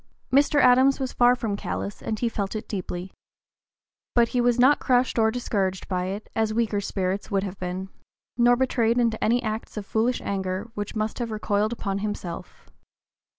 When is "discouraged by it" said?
5.29-6.27